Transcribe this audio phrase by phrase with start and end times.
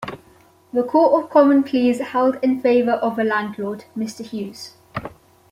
[0.73, 4.73] The Court of Common Pleas held in favour of the landlord, Mr Hughes.